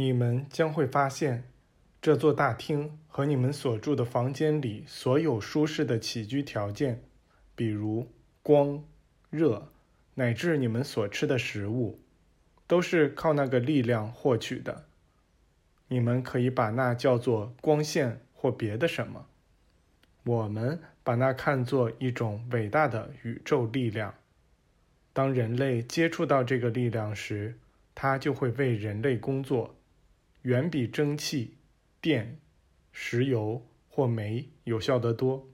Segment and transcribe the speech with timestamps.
[0.00, 1.42] 你们将会发现，
[2.00, 7.02] 这座大厅和你们所住的房间里所有舒适的起居条件，
[7.56, 8.06] 比如
[8.40, 8.80] 光、
[9.28, 9.72] 热，
[10.14, 11.98] 乃至你们所吃的食物，
[12.68, 14.84] 都是靠那个力量获取的。
[15.88, 19.26] 你们可以把那叫做光线或别的什么，
[20.22, 24.14] 我们把那看作一种伟大的宇宙力量。
[25.12, 27.58] 当人类接触到这个力量时，
[27.96, 29.74] 它就会为人类工作。
[30.42, 31.58] 远比蒸汽、
[32.00, 32.38] 电、
[32.92, 35.48] 石油或煤有效得多。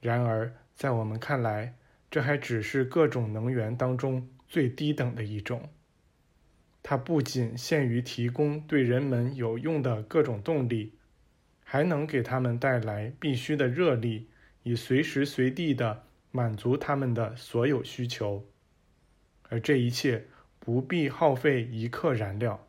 [0.00, 1.76] 然而，在我们看来，
[2.10, 5.68] 这还只是各种能源当中最低等的一种。
[6.82, 10.94] 它不仅限于提供对人们有用的各种动力，
[11.62, 14.30] 还能给他们带来必须的热力，
[14.62, 18.48] 以随时随地的满足他们的所有需求。
[19.50, 20.26] 而这一切
[20.58, 22.66] 不必耗费一克燃料。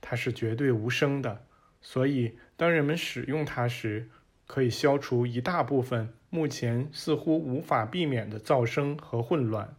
[0.00, 1.46] 它是绝对无声的，
[1.80, 4.08] 所以当人们使用它时，
[4.46, 9.74] 可以消除一大部分目前似乎无法避免的噪声和混乱。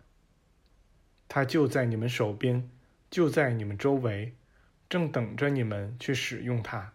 [1.30, 2.70] 它就在你们手边，
[3.10, 4.34] 就在你们周围，
[4.90, 6.94] 正等着你们去使用它。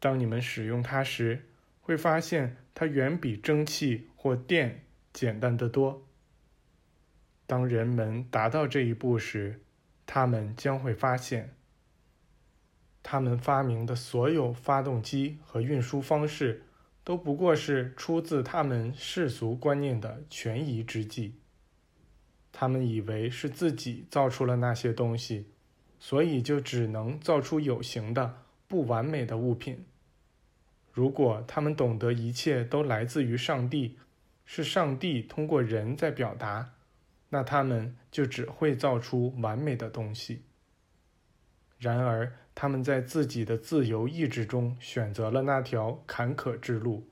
[0.00, 1.48] 当你们使用它时，
[1.80, 6.06] 会发现它远比蒸汽或电简单得多。
[7.46, 9.60] 当人们达到这一步时，
[10.06, 11.54] 他们将会发现。
[13.14, 16.64] 他们发明的所有发动机和运输方式，
[17.04, 21.36] 都不过是出自他们世俗观念的权宜之计。
[22.50, 25.46] 他们以为是自己造出了那些东西，
[26.00, 29.86] 所以就只能造出有形的、不完美的物品。
[30.90, 33.96] 如果他们懂得一切都来自于上帝，
[34.44, 36.72] 是上帝通过人在表达，
[37.28, 40.42] 那他们就只会造出完美的东西。
[41.78, 47.08] 然而，他们在自己的自由意志中选择了那条坎坷之路，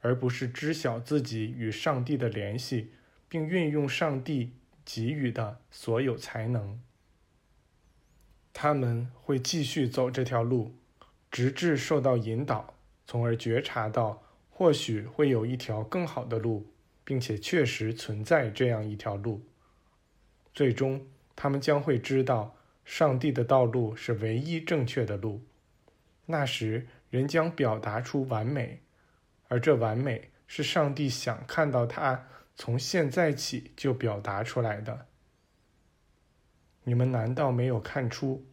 [0.00, 2.90] 而不是知晓自己与上帝的联系，
[3.28, 4.54] 并运用上帝
[4.84, 6.80] 给予的所有才能。
[8.52, 10.74] 他们会继续走这条路，
[11.30, 12.74] 直至受到引导，
[13.06, 16.66] 从而觉察到或许会有一条更好的路，
[17.04, 19.40] 并且确实存在这样一条路。
[20.52, 21.06] 最终，
[21.36, 22.56] 他们将会知道。
[22.84, 25.42] 上帝的道路是唯一正确的路。
[26.26, 28.80] 那时，人将表达出完美，
[29.48, 35.06] 而这完美是上帝想看到他从现在起就表达出来的。
[36.84, 38.46] 你们难道没有看出，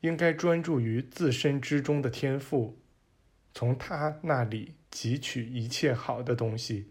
[0.00, 2.78] 应该专注于自身之中的天赋，
[3.52, 6.90] 从他那里汲取一切好的东西，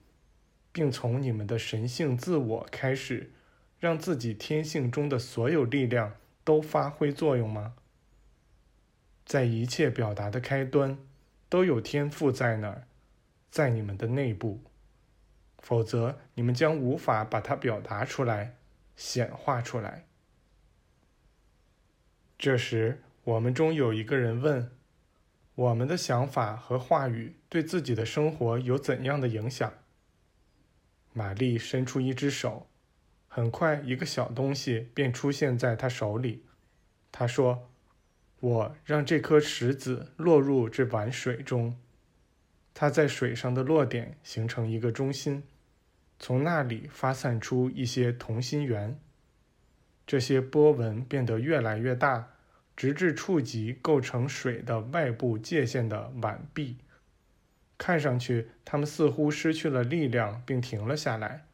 [0.72, 3.32] 并从你们的神性自我开始，
[3.80, 6.16] 让自己天性中的所有力量。
[6.46, 7.76] 都发挥作用吗？
[9.26, 10.98] 在一切表达的开端，
[11.50, 12.88] 都有天赋在那儿，
[13.50, 14.62] 在你们的内部，
[15.58, 18.56] 否则你们将无法把它表达出来、
[18.96, 20.06] 显化出来。
[22.38, 24.70] 这时，我们中有一个人问
[25.56, 29.74] ：“我们的想法和话语对自己的生活有怎样的影响？”
[31.14, 32.68] 玛丽伸出一只手。
[33.36, 36.46] 很快，一个小东西便出现在他手里。
[37.12, 37.70] 他说
[38.40, 41.78] ：“我让这颗石子落入这碗水中，
[42.74, 45.44] 它在水上的落点形成一个中心，
[46.18, 48.98] 从那里发散出一些同心圆。
[50.08, 52.30] 这些波纹变得越来越大，
[52.78, 56.78] 直至触及构成水的外部界限的碗壁。
[57.78, 61.48] 看上去，它们似乎失去了力量，并停了下来。”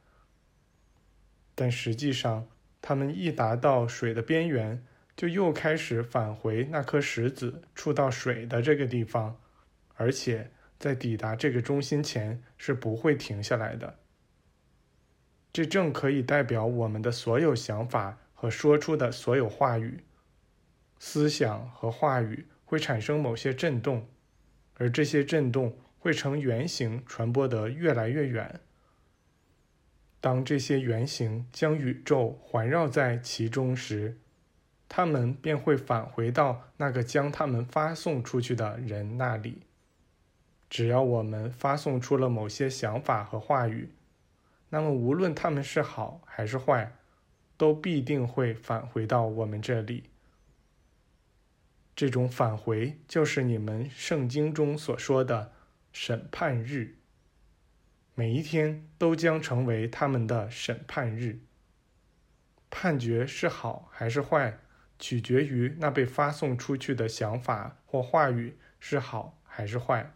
[1.62, 2.48] 但实际上，
[2.82, 4.84] 它们一达到水的边缘，
[5.16, 9.40] 就又开始返回那颗石子触到水的这个地方，
[9.94, 14.00] 而且在抵达这个中心前是不会停下来的。
[15.54, 20.00] 这正可以代表我们的所有想法和说出的所有话语。
[20.98, 24.10] 思想和话语会产生某些震动，
[24.78, 28.60] 而这些震动会呈圆形传播得越来越远。
[30.22, 34.20] 当这些圆形将宇宙环绕在其中时，
[34.88, 39.64] 它们便会返回到那个将它们发送出去的人那里。
[40.70, 43.90] 只要我们发送出了某些想法和话语，
[44.70, 46.94] 那么无论他们是好还是坏，
[47.58, 50.04] 都必定会返回到我们这里。
[51.96, 55.52] 这种返回就是你们圣经中所说的
[55.92, 56.96] 审判日。
[58.14, 61.40] 每一天都将成为他们的审判日。
[62.70, 64.60] 判决是好还是坏，
[65.00, 70.14] 取决于那被发送出去的想法或话语是好还是坏。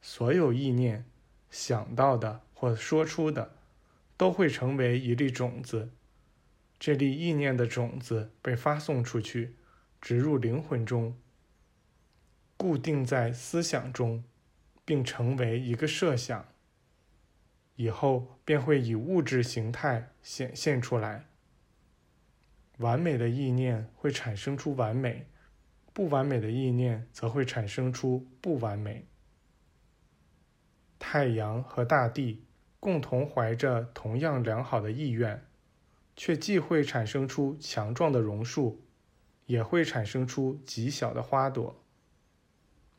[0.00, 1.04] 所有意念
[1.50, 3.56] 想到的或说出的，
[4.16, 5.90] 都会成为一粒种子。
[6.78, 9.56] 这粒意念的种子被发送出去，
[10.00, 11.16] 植入灵魂中，
[12.56, 14.22] 固定在思想中，
[14.84, 16.46] 并成为一个设想。
[17.78, 21.26] 以后便会以物质形态显现出来。
[22.78, 25.26] 完美的意念会产生出完美，
[25.92, 29.06] 不完美的意念则会产生出不完美。
[30.98, 32.44] 太阳和大地
[32.80, 35.44] 共同怀着同样良好的意愿。
[36.20, 38.82] 却既会产生出强壮的榕树，
[39.46, 41.80] 也会产生出极小的花朵。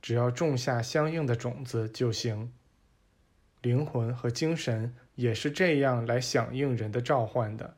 [0.01, 2.53] 只要种下相应的种子就行。
[3.61, 7.75] 灵魂和精神也是这样来响应人的召唤的。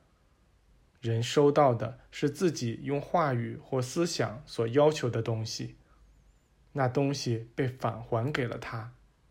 [0.99, 5.75] 人收到的是自己用话语或思想所要求的东西，
[6.73, 8.93] 那东西被返还给了他。